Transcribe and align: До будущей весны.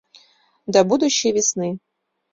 До 0.65 0.83
будущей 0.83 1.31
весны. 1.31 1.77